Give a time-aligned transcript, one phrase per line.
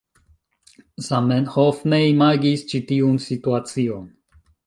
[1.07, 4.09] Zamenhof ne imagis ĉi tiun situacion